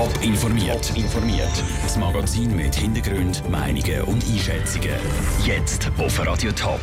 Top 0.00 0.22
informiert. 0.22 0.96
informiert. 0.96 1.62
Das 1.82 1.98
Magazin 1.98 2.56
mit 2.56 2.74
Hintergrund, 2.74 3.46
Meinungen 3.50 4.00
und 4.04 4.24
Einschätzungen. 4.24 4.94
Jetzt 5.44 5.90
auf 5.98 6.26
Radio 6.26 6.52
Top. 6.52 6.80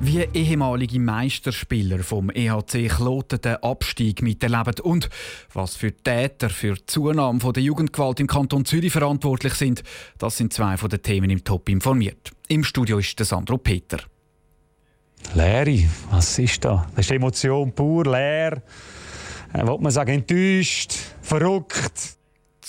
Wie 0.00 0.26
ehemalige 0.32 0.98
Meisterspieler 0.98 1.98
vom 1.98 2.30
EHC 2.30 2.88
Kloten 2.88 3.38
den 3.38 3.56
Abstieg 3.56 4.22
miterleben 4.22 4.80
und 4.82 5.10
was 5.52 5.76
für 5.76 5.92
Täter 5.92 6.48
für 6.48 6.76
die 6.76 6.86
Zunahme 6.86 7.38
der 7.52 7.62
Jugendgewalt 7.62 8.18
im 8.20 8.28
Kanton 8.28 8.64
Zürich 8.64 8.92
verantwortlich 8.92 9.52
sind, 9.52 9.82
das 10.16 10.38
sind 10.38 10.54
zwei 10.54 10.78
von 10.78 10.88
den 10.88 11.02
Themen 11.02 11.28
im 11.28 11.44
Top 11.44 11.68
informiert. 11.68 12.30
Im 12.48 12.64
Studio 12.64 12.96
ist 12.96 13.18
der 13.18 13.26
Sandro 13.26 13.58
Peter. 13.58 13.98
Leere, 15.34 15.86
was 16.10 16.38
ist 16.38 16.64
da? 16.64 16.88
Das 16.96 17.04
ist 17.04 17.12
Emotion 17.12 17.74
pur, 17.74 18.06
leer. 18.06 18.62
Äh, 19.52 19.66
Wollte 19.66 19.82
man 19.82 19.92
sagen, 19.92 20.12
enttäuscht, 20.12 20.94
verrückt. 21.20 22.16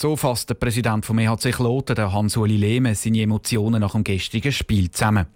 So 0.04 0.18
fasst 0.18 0.50
der 0.50 0.56
Präsident 0.56 1.06
vom 1.06 1.18
EHC 1.18 1.54
Kloten, 1.54 2.12
Hans-Uli 2.12 2.58
Lehme, 2.58 2.94
seine 2.94 3.22
Emotionen 3.22 3.80
nach 3.80 3.94
dem 3.94 4.04
gestrigen 4.04 4.52
Spiel 4.52 4.92
zusammen. 4.92 5.28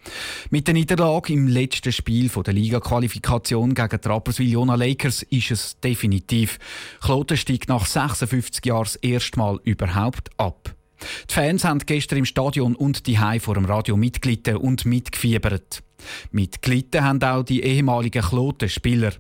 Mit 0.50 0.68
der 0.68 0.74
Niederlage 0.74 1.32
im 1.32 1.48
letzten 1.48 1.94
Spiel 1.94 2.28
der 2.28 2.54
Liga-Qualifikation 2.54 3.74
gegen 3.74 4.02
die 4.04 4.08
Rapperswil-Jona 4.10 4.76
Lakers 4.76 5.24
ist 5.24 5.52
es 5.52 5.80
definitiv. 5.80 6.60
Kloten 7.00 7.38
steigt 7.38 7.70
nach 7.70 7.86
56 7.86 8.66
Jahren 8.66 8.84
das 8.84 8.98
erste 8.98 9.40
Mal 9.40 9.58
überhaupt 9.64 10.32
ab. 10.36 10.76
Die 11.30 11.34
Fans 11.34 11.64
haben 11.64 11.80
gestern 11.80 12.20
im 12.20 12.26
Stadion 12.26 12.76
und 12.76 13.08
die 13.08 13.18
vor 13.40 13.54
dem 13.54 13.64
Radio 13.64 13.96
mitgelitten 13.96 14.58
und 14.58 14.86
mitgefiebert. 14.86 15.82
Mitgelitten 16.32 17.04
haben 17.04 17.24
auch 17.24 17.44
die 17.44 17.64
ehemaligen 17.64 18.22
Kloten-Spieler. 18.22 19.12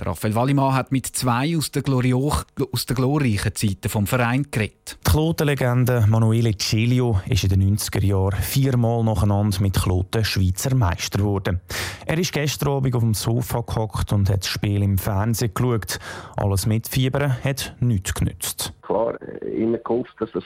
Raphael 0.00 0.34
Wallimann 0.34 0.74
hat 0.74 0.92
mit 0.92 1.06
zwei 1.06 1.56
aus 1.56 1.70
den, 1.70 1.84
aus 1.84 2.86
den 2.86 2.96
glorreichen 2.96 3.54
Zeiten 3.54 3.88
vom 3.88 4.06
Verein 4.06 4.46
geredet. 4.50 4.98
Die 5.06 5.10
Kloten-Legende 5.10 6.06
Manuele 6.08 6.56
Celio 6.56 7.20
ist 7.28 7.44
in 7.44 7.50
den 7.50 7.76
90er 7.76 8.04
Jahren 8.04 8.40
viermal 8.40 9.04
nacheinander 9.04 9.60
mit 9.60 9.74
Kloten 9.74 10.24
Schweizer 10.24 10.74
Meister 10.74 11.18
geworden. 11.18 11.60
Er 12.06 12.18
ist 12.18 12.32
gestern 12.32 12.68
Abend 12.70 12.94
auf 12.94 13.02
dem 13.02 13.14
Sofa 13.14 13.60
gehockt 13.60 14.12
und 14.12 14.28
hat 14.30 14.40
das 14.40 14.48
Spiel 14.48 14.82
im 14.82 14.98
Fernsehen 14.98 15.52
geschaut. 15.54 15.98
Alles 16.36 16.66
mitfiebern 16.66 17.42
hat 17.42 17.74
nichts 17.80 18.14
genützt. 18.14 18.72
Klar, 18.82 19.20
immer 19.42 19.78
gehofft, 19.78 20.14
dass 20.20 20.30
es 20.34 20.44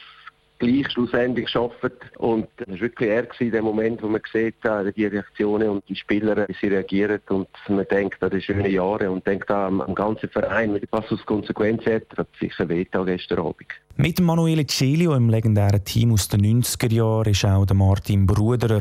gleich 0.61 0.89
schlussendlich 0.93 1.47
geschafft. 1.47 1.93
Und 2.19 2.47
es 2.59 2.69
war 2.69 2.81
wirklich 2.81 3.11
er 3.11 3.41
in 3.41 3.51
dem 3.51 3.65
Moment, 3.65 4.03
wo 4.03 4.09
man 4.09 4.21
sieht, 4.33 4.55
die 4.97 5.07
Reaktionen 5.07 5.69
und 5.69 5.89
die 5.89 5.97
Spieler, 5.97 6.47
wie 6.47 6.55
sie 6.61 6.69
reagieren. 6.69 7.21
Und 7.29 7.49
man 7.69 7.87
denkt 7.91 8.23
an 8.23 8.31
die 8.31 8.41
schönen 8.41 8.71
Jahre 8.71 9.11
und 9.11 9.27
denkt 9.27 9.51
am, 9.51 9.81
am 9.81 9.95
ganzen 9.95 10.29
Verein, 10.29 10.81
was 10.93 11.11
aus 11.11 11.27
Konsequenz 11.27 11.85
hat, 11.87 12.05
hat 12.17 12.29
sicher 12.39 12.69
wehgetan 12.69 13.07
gestern 13.07 13.41
Abend. 13.41 13.67
Mit 13.97 14.21
Manuele 14.21 14.67
Celio 14.67 15.15
im 15.15 15.29
legendären 15.29 15.85
Team 15.85 16.13
aus 16.13 16.29
den 16.29 16.63
90er 16.63 16.93
Jahren 16.93 17.35
war 17.35 17.59
auch 17.59 17.75
Martin 17.75 18.27
Bruderer. 18.27 18.81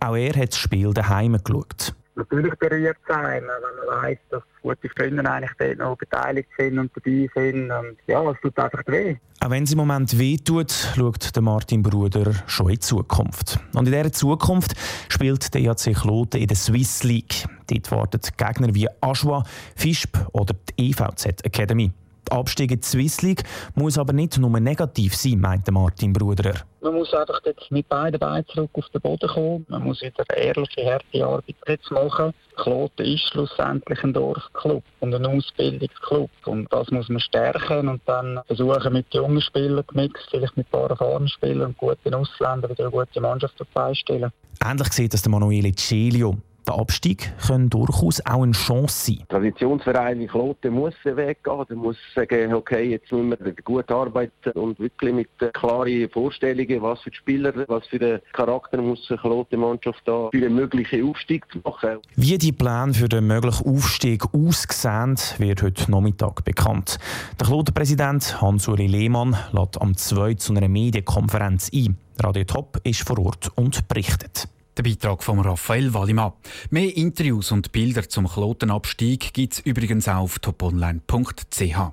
Auch 0.00 0.16
er 0.16 0.34
hat 0.34 0.52
das 0.52 0.58
Spiel 0.58 0.94
daheim 0.94 1.36
geschaut 1.44 1.94
natürlich 2.20 2.54
berührt 2.54 2.98
sein, 3.08 3.42
wenn 3.42 3.46
man 3.46 4.02
weiss, 4.02 4.18
dass 4.30 4.42
gute 4.62 4.88
Freunde 4.88 5.28
eigentlich 5.28 5.50
dort 5.58 5.78
noch 5.78 5.96
beteiligt 5.96 6.48
sind 6.58 6.78
und 6.78 6.92
dabei 6.94 7.28
sind. 7.34 7.70
Und 7.70 7.96
ja, 8.06 8.30
es 8.30 8.40
tut 8.40 8.58
einfach 8.58 8.82
weh. 8.86 9.16
Auch 9.40 9.50
wenn 9.50 9.64
es 9.64 9.72
im 9.72 9.78
Moment 9.78 10.18
weh 10.18 10.36
tut, 10.36 10.70
schaut 10.70 11.34
der 11.34 11.42
Martin 11.42 11.82
Bruder 11.82 12.32
schon 12.46 12.68
in 12.68 12.74
die 12.74 12.80
Zukunft. 12.80 13.58
Und 13.74 13.86
in 13.86 13.92
dieser 13.92 14.12
Zukunft 14.12 14.74
spielt 15.08 15.52
der 15.54 15.62
EAC 15.62 15.94
Kloten 15.94 16.40
in 16.40 16.46
der 16.46 16.56
Swiss 16.56 17.02
League. 17.04 17.46
Dort 17.66 17.90
warten 17.90 18.20
Gegner 18.36 18.74
wie 18.74 18.88
Aschwa, 19.00 19.44
Fischb 19.76 20.16
oder 20.32 20.54
die 20.54 20.90
EVZ 20.90 21.44
Academy. 21.44 21.90
Der 22.30 22.38
Abstieg 22.38 22.70
in 22.70 22.80
die 22.80 22.86
Swiss 22.86 23.22
League 23.22 23.42
muss 23.74 23.98
aber 23.98 24.12
nicht 24.12 24.38
nur 24.38 24.60
negativ 24.60 25.16
sein, 25.16 25.40
meinte 25.40 25.72
Martin 25.72 26.12
Bruderer. 26.12 26.54
Man 26.80 26.94
muss 26.94 27.12
einfach 27.12 27.40
jetzt 27.44 27.70
mit 27.70 27.88
beiden 27.88 28.20
Beinen 28.20 28.46
zurück 28.46 28.70
auf 28.74 28.88
den 28.90 29.00
Boden 29.00 29.28
kommen. 29.28 29.66
Man 29.68 29.84
muss 29.84 30.00
wieder 30.00 30.24
ehrliche, 30.36 30.84
harte 30.84 31.26
Arbeit 31.26 31.56
jetzt 31.66 31.90
machen. 31.90 32.32
Kloten 32.56 33.04
ist 33.04 33.28
schlussendlich 33.28 34.02
ein 34.04 34.12
Dorfclub 34.12 34.84
und 35.00 35.14
ein 35.14 35.26
Ausbildungsclub. 35.26 36.30
Und 36.46 36.72
das 36.72 36.90
muss 36.90 37.08
man 37.08 37.20
stärken 37.20 37.88
und 37.88 38.00
dann 38.06 38.40
versuchen 38.46 38.92
mit 38.92 39.12
jungen 39.12 39.40
Spielern 39.40 39.84
gemixt, 39.86 40.28
vielleicht 40.30 40.56
mit 40.56 40.66
ein 40.68 40.70
paar 40.70 40.90
erfahrenen 40.90 41.28
Spielern 41.28 41.68
und 41.68 41.78
guten 41.78 42.14
Ausländern 42.14 42.70
wieder 42.70 42.84
eine 42.84 42.92
gute 42.92 43.20
Mannschaft 43.20 43.60
beistellen. 43.74 44.30
Ähnlich 44.64 44.92
sieht 44.92 45.14
das 45.14 45.22
der 45.22 45.30
Manuele 45.30 45.72
Celio. 45.72 46.36
Der 46.70 46.78
Abstieg 46.78 47.32
kann 47.44 47.68
durchaus 47.68 48.24
auch 48.24 48.44
eine 48.44 48.52
Chance 48.52 49.06
sein. 49.06 49.26
Traditionsverein 49.28 50.20
wie 50.20 50.28
Kloten 50.28 50.72
muss 50.72 50.94
weggehen. 51.02 51.64
Der 51.68 51.76
muss 51.76 51.96
sagen, 52.14 52.54
okay, 52.54 52.90
jetzt 52.90 53.10
müssen 53.10 53.36
wir 53.44 53.54
gut 53.64 53.90
arbeiten 53.90 54.52
und 54.52 54.78
wirklich 54.78 55.12
mit 55.12 55.28
klaren 55.52 56.08
Vorstellungen, 56.10 56.80
was 56.80 57.00
für 57.00 57.10
die 57.10 57.16
Spieler, 57.16 57.52
was 57.66 57.88
für 57.88 57.98
den 57.98 58.20
Charakter 58.32 58.80
muss 58.80 59.04
eine 59.10 59.18
Kloten-Mannschaft 59.18 60.00
da 60.04 60.28
für 60.30 60.46
einen 60.46 60.54
möglichen 60.54 61.10
Aufstieg 61.10 61.44
machen. 61.64 61.98
Wie 62.14 62.38
die 62.38 62.52
Pläne 62.52 62.94
für 62.94 63.08
den 63.08 63.26
möglichen 63.26 63.66
Aufstieg 63.66 64.22
aussehen, 64.32 65.16
wird 65.38 65.62
heute 65.62 65.90
Nachmittag 65.90 66.44
bekannt. 66.44 67.00
Der 67.40 67.48
Kloten-Präsident 67.48 68.40
Hans-Uri 68.40 68.86
Lehmann 68.86 69.36
lädt 69.50 69.82
am 69.82 69.96
2 69.96 70.34
zu 70.34 70.54
einer 70.54 70.68
Medienkonferenz 70.68 71.72
ein. 71.74 71.96
Radio 72.20 72.44
Top 72.44 72.80
ist 72.84 73.02
vor 73.02 73.18
Ort 73.18 73.50
und 73.56 73.88
berichtet. 73.88 74.46
Der 74.76 74.82
Beitrag 74.84 75.22
von 75.22 75.40
Raphael 75.40 75.92
Wallimann. 75.92 76.32
Mehr 76.70 76.96
Interviews 76.96 77.50
und 77.50 77.72
Bilder 77.72 78.08
zum 78.08 78.28
Klotenabstieg 78.28 79.34
gibt 79.34 79.54
es 79.54 79.58
übrigens 79.60 80.08
auch 80.08 80.22
auf 80.22 80.38
toponline.ch. 80.38 81.92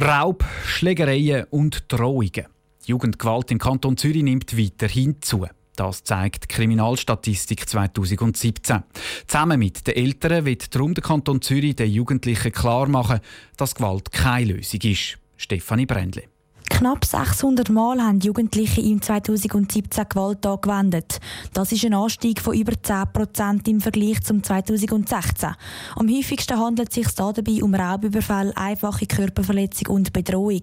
Raub, 0.00 0.44
Schlägereien 0.64 1.44
und 1.50 1.84
Drohungen. 1.92 2.46
Die 2.86 2.90
Jugendgewalt 2.90 3.50
im 3.50 3.58
Kanton 3.58 3.98
Zürich 3.98 4.22
nimmt 4.22 4.56
weiterhin 4.56 5.20
zu. 5.20 5.46
Das 5.76 6.04
zeigt 6.04 6.44
die 6.44 6.48
Kriminalstatistik 6.48 7.68
2017. 7.68 8.82
Zusammen 9.26 9.58
mit 9.58 9.86
den 9.86 9.94
Eltern 9.94 10.46
wird 10.46 10.74
darum 10.74 10.94
der 10.94 11.04
Kanton 11.04 11.42
Zürich 11.42 11.76
den 11.76 11.90
Jugendlichen 11.90 12.52
klar 12.52 12.88
machen, 12.88 13.20
dass 13.56 13.74
Gewalt 13.74 14.10
keine 14.10 14.54
Lösung 14.54 14.80
ist. 14.82 15.18
Stefanie 15.36 15.86
Brändle. 15.86 16.24
Knapp 16.70 17.04
600 17.04 17.68
Mal 17.68 18.00
haben 18.00 18.20
Jugendliche 18.20 18.80
im 18.80 19.02
2017 19.02 20.04
Gewalt 20.08 20.46
angewendet. 20.46 21.20
Das 21.52 21.72
ist 21.72 21.84
ein 21.84 21.92
Anstieg 21.92 22.40
von 22.40 22.54
über 22.54 22.72
10 22.80 23.12
Prozent 23.12 23.68
im 23.68 23.82
Vergleich 23.82 24.22
zum 24.22 24.42
2016. 24.42 25.50
Am 25.96 26.08
häufigsten 26.08 26.58
handelt 26.58 26.88
es 26.88 26.94
sich 26.94 27.08
dabei 27.14 27.62
um 27.62 27.74
Raubüberfall, 27.74 28.54
einfache 28.56 29.06
Körperverletzung 29.06 29.94
und 29.94 30.12
Bedrohung. 30.14 30.62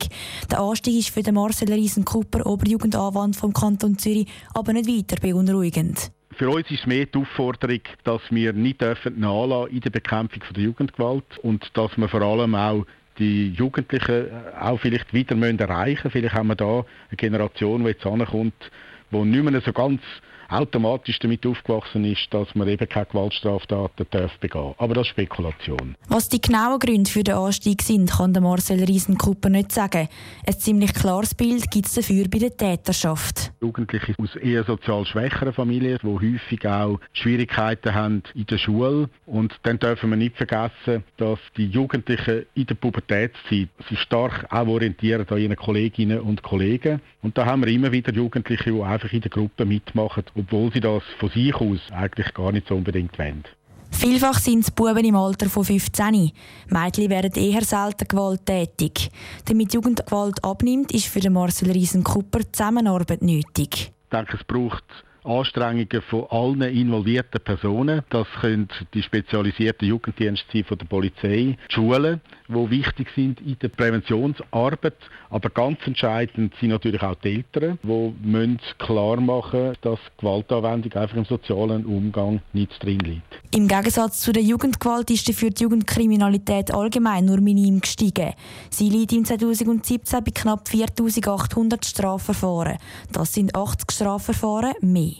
Der 0.49 0.59
Anstieg 0.59 0.97
ist 0.97 1.09
für 1.09 1.21
den 1.21 1.35
Marcel 1.35 1.71
Riesen-Cooper, 1.71 2.47
Oberjugendanwalt 2.47 3.35
vom 3.35 3.53
Kanton 3.53 3.99
Zürich, 3.99 4.27
aber 4.55 4.73
nicht 4.73 4.89
weiter 4.89 5.21
beunruhigend. 5.21 6.11
Für 6.37 6.49
uns 6.49 6.69
ist 6.71 6.87
mehr 6.87 7.05
die 7.05 7.19
Aufforderung, 7.19 7.81
dass 8.05 8.21
wir 8.29 8.53
nicht 8.53 8.81
dürfen 8.81 9.15
in 9.23 9.81
der 9.81 9.89
Bekämpfung 9.89 10.41
der 10.55 10.63
Jugendgewalt 10.63 11.37
und 11.43 11.69
dass 11.73 11.97
wir 11.97 12.07
vor 12.07 12.21
allem 12.21 12.55
auch 12.55 12.85
die 13.19 13.49
Jugendlichen 13.49 14.27
auch 14.59 14.79
vielleicht 14.79 15.13
wieder 15.13 15.35
erreichen 15.35 15.89
müssen. 16.03 16.11
Vielleicht 16.11 16.35
haben 16.35 16.47
wir 16.47 16.55
da 16.55 16.85
eine 17.09 17.17
Generation, 17.17 17.83
die 17.83 17.89
jetzt 17.89 18.05
ankommt, 18.05 18.71
die 19.11 19.25
nicht 19.25 19.43
mehr 19.43 19.61
so 19.61 19.73
ganz 19.73 20.01
automatisch 20.49 21.19
damit 21.19 21.45
aufgewachsen 21.45 22.05
ist, 22.05 22.27
dass 22.31 22.53
man 22.55 22.67
eben 22.67 22.87
keine 22.87 23.05
Gewaltstraftaten 23.05 24.05
darf 24.11 24.37
begehen 24.39 24.73
Aber 24.77 24.93
das 24.93 25.07
ist 25.07 25.11
Spekulation. 25.11 25.95
Was 26.07 26.29
die 26.29 26.41
genauen 26.41 26.79
Gründe 26.79 27.09
für 27.09 27.23
den 27.23 27.35
Anstieg 27.35 27.81
sind, 27.81 28.11
kann 28.11 28.33
der 28.33 28.41
Marcel 28.41 28.83
Riesenkupper 28.83 29.49
nicht 29.49 29.71
sagen. 29.71 30.07
Ein 30.45 30.59
ziemlich 30.59 30.93
klares 30.93 31.33
Bild 31.33 31.69
gibt 31.71 31.87
es 31.87 31.95
dafür 31.95 32.25
bei 32.29 32.39
der 32.39 32.55
Täterschaft. 32.55 33.51
Jugendliche 33.61 34.13
aus 34.17 34.35
eher 34.35 34.63
sozial 34.63 35.05
schwächeren 35.05 35.53
Familien, 35.53 35.99
die 36.01 36.07
häufig 36.07 36.67
auch 36.67 36.99
Schwierigkeiten 37.13 37.93
haben 37.93 38.23
in 38.33 38.45
der 38.45 38.57
Schule. 38.57 39.09
Und 39.25 39.53
dann 39.63 39.79
dürfen 39.79 40.09
wir 40.09 40.17
nicht 40.17 40.37
vergessen, 40.37 41.03
dass 41.17 41.39
die 41.57 41.67
Jugendlichen 41.67 42.45
in 42.55 42.65
der 42.65 42.75
Pubertätszeit 42.75 43.69
sich 43.89 43.99
stark 43.99 44.45
auch 44.51 44.67
orientieren 44.67 45.25
an 45.29 45.37
ihren 45.37 45.55
Kolleginnen 45.55 46.19
und 46.19 46.43
Kollegen. 46.43 47.01
Und 47.21 47.37
da 47.37 47.45
haben 47.45 47.65
wir 47.65 47.73
immer 47.73 47.91
wieder 47.91 48.13
Jugendliche, 48.13 48.71
die 48.71 48.81
einfach 48.81 49.11
in 49.11 49.21
der 49.21 49.31
Gruppe 49.31 49.65
mitmachen 49.65 50.23
obwohl 50.37 50.71
sie 50.71 50.79
das 50.79 51.03
von 51.19 51.29
sich 51.29 51.55
aus 51.55 51.79
eigentlich 51.91 52.33
gar 52.33 52.51
nicht 52.51 52.67
so 52.67 52.75
unbedingt 52.75 53.17
wollen. 53.17 53.43
Vielfach 53.91 54.39
sind 54.39 54.59
es 54.59 54.71
Buben 54.71 55.05
im 55.05 55.15
Alter 55.15 55.49
von 55.49 55.63
15. 55.63 56.31
Mädchen 56.69 57.09
werden 57.09 57.31
eher 57.33 57.63
selten 57.63 58.07
gewalttätig. 58.07 59.09
Damit 59.45 59.73
Jugendgewalt 59.73 60.43
abnimmt, 60.43 60.91
ist 60.91 61.07
für 61.07 61.29
Marcel 61.29 61.71
Riesen-Kupper 61.71 62.41
Zusammenarbeit 62.51 63.21
nötig. 63.21 63.91
Ich 63.91 64.09
denke, 64.11 64.37
es 64.37 64.43
braucht 64.43 64.83
Anstrengungen 65.27 66.01
von 66.09 66.25
allen 66.29 66.61
involvierten 66.61 67.41
Personen. 67.41 68.01
Das 68.09 68.27
können 68.41 68.69
die 68.93 69.03
spezialisierten 69.03 69.87
Jugenddienste 69.87 70.63
von 70.63 70.77
der 70.77 70.85
Polizei, 70.85 71.57
die 71.69 71.73
Schulen, 71.73 72.21
die 72.47 72.69
wichtig 72.71 73.09
sind 73.15 73.41
in 73.41 73.57
der 73.59 73.67
Präventionsarbeit. 73.69 74.97
Aber 75.29 75.49
ganz 75.49 75.79
entscheidend 75.85 76.53
sind 76.59 76.69
natürlich 76.69 77.01
auch 77.01 77.15
die 77.15 77.35
Eltern, 77.35 77.77
die 77.83 78.13
müssen 78.21 78.59
klar 78.77 79.19
machen 79.19 79.73
dass 79.81 79.99
Gewaltanwendung 80.17 80.93
einfach 80.93 81.17
im 81.17 81.25
sozialen 81.25 81.85
Umgang 81.85 82.41
nicht 82.53 82.81
drin 82.83 82.99
liegt. 82.99 83.41
Im 83.53 83.67
Gegensatz 83.67 84.21
zu 84.21 84.31
der 84.31 84.43
Jugendgewalt 84.43 85.09
ist 85.11 85.31
für 85.33 85.49
die 85.49 85.63
Jugendkriminalität 85.63 86.73
allgemein 86.73 87.25
nur 87.25 87.41
minim 87.41 87.81
gestiegen. 87.81 88.33
Sie 88.69 88.89
liegt 88.89 89.13
im 89.13 89.25
2017 89.25 90.23
bei 90.23 90.31
knapp 90.31 90.67
4800 90.67 91.85
Strafverfahren. 91.85 92.77
Das 93.11 93.33
sind 93.33 93.55
80 93.55 93.91
Strafverfahren 93.91 94.73
mehr. 94.81 95.16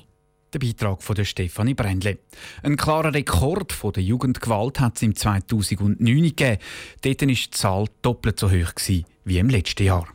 Der 0.58 0.66
Beitrag 0.66 1.04
von 1.04 1.24
Stefanie 1.24 1.76
Brändle. 1.76 2.18
Ein 2.64 2.78
klarer 2.78 3.14
Rekord 3.14 3.74
von 3.74 3.94
der 3.94 4.02
Jugendgewalt 4.02 4.80
hat 4.80 4.96
es 4.96 5.04
im 5.04 5.16
2009 5.16 6.24
gegeben. 6.24 6.58
Dort 7.02 7.22
war 7.22 7.28
die 7.28 7.52
Zahl 7.52 7.86
doppelt 8.02 8.40
so 8.40 8.50
hoch 8.50 8.74
wie 9.24 9.38
im 9.38 9.50
letzten 9.50 9.84
Jahr. 9.84 10.08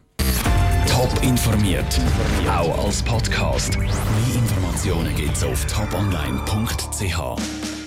Top 0.88 1.22
informiert, 1.22 2.00
auch 2.48 2.84
als 2.84 3.04
Podcast. 3.04 3.78
Mehr 3.78 3.88
Informationen 4.34 5.14
gibt 5.14 5.36
es 5.36 5.44
auf 5.44 5.64
toponline.ch. 5.66 7.72